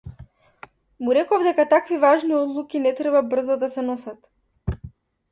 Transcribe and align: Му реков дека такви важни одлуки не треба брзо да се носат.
Му 1.07 1.11
реков 1.17 1.43
дека 1.47 1.65
такви 1.73 1.99
важни 2.05 2.33
одлуки 2.37 2.81
не 2.85 2.93
треба 3.01 3.21
брзо 3.33 3.57
да 3.65 3.69
се 3.75 3.83
носат. 3.91 4.81